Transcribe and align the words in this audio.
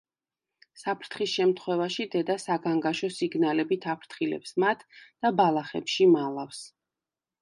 საფრთხის 0.83 1.33
შემთხვევაში 1.39 2.07
დედა 2.15 2.37
საგანგაშო 2.45 3.09
სიგნალებით 3.17 3.85
აფრთხილებს 3.95 4.57
მათ 4.65 4.83
და 4.99 5.33
ბალახებში 5.43 6.09
მალავს. 6.19 6.65